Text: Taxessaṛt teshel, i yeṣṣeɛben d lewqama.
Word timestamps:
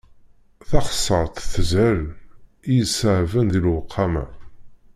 Taxessaṛt 0.69 1.35
teshel, 1.51 2.01
i 2.13 2.71
yeṣṣeɛben 2.77 3.45
d 3.53 3.55
lewqama. 3.63 4.25